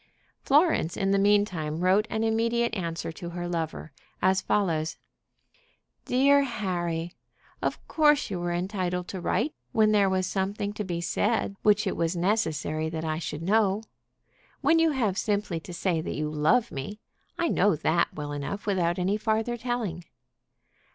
Florence 0.41 0.97
in 0.97 1.11
the 1.11 1.19
mean 1.19 1.45
time 1.45 1.79
wrote 1.81 2.07
an 2.09 2.23
immediate 2.23 2.73
answer 2.73 3.11
to 3.11 3.29
her 3.29 3.47
lover, 3.47 3.91
as 4.19 4.41
follows: 4.41 4.97
"DEAR 6.05 6.41
HARRY, 6.41 7.13
Of 7.61 7.87
course 7.87 8.31
you 8.31 8.39
were 8.39 8.51
entitled 8.51 9.07
to 9.09 9.21
write 9.21 9.53
when 9.73 9.91
there 9.91 10.09
was 10.09 10.25
something 10.25 10.73
to 10.73 10.83
be 10.83 11.01
said 11.01 11.55
which 11.61 11.85
it 11.85 11.95
was 11.95 12.15
necessary 12.15 12.89
that 12.89 13.05
I 13.05 13.19
should 13.19 13.43
know. 13.43 13.83
When 14.61 14.79
you 14.79 14.89
have 14.89 15.19
simply 15.19 15.59
to 15.59 15.71
say 15.71 16.01
that 16.01 16.15
you 16.15 16.31
love 16.31 16.71
me, 16.71 16.99
I 17.37 17.49
know 17.49 17.75
that 17.75 18.11
well 18.11 18.31
enough 18.31 18.65
without 18.65 18.97
any 18.97 19.17
farther 19.17 19.55
telling. 19.55 20.03